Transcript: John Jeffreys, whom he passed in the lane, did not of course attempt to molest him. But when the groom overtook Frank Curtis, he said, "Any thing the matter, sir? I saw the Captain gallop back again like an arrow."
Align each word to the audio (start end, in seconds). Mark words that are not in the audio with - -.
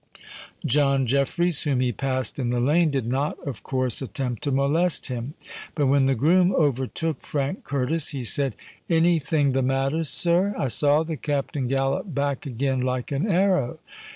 John 0.65 1.05
Jeffreys, 1.05 1.61
whom 1.61 1.79
he 1.79 1.91
passed 1.91 2.39
in 2.39 2.49
the 2.49 2.59
lane, 2.59 2.89
did 2.89 3.05
not 3.05 3.37
of 3.45 3.61
course 3.61 4.01
attempt 4.01 4.41
to 4.43 4.51
molest 4.51 5.09
him. 5.09 5.35
But 5.75 5.85
when 5.85 6.07
the 6.07 6.15
groom 6.15 6.51
overtook 6.55 7.21
Frank 7.21 7.63
Curtis, 7.63 8.07
he 8.07 8.23
said, 8.23 8.55
"Any 8.89 9.19
thing 9.19 9.51
the 9.51 9.61
matter, 9.61 10.03
sir? 10.03 10.55
I 10.57 10.69
saw 10.69 11.03
the 11.03 11.17
Captain 11.17 11.67
gallop 11.67 12.15
back 12.15 12.47
again 12.47 12.79
like 12.81 13.11
an 13.11 13.29
arrow." 13.29 13.77